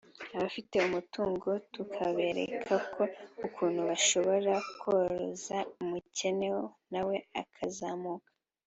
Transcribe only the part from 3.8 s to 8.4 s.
bashobora koroza umukene na we akazamuka”